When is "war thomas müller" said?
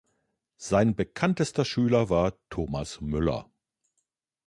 2.09-3.51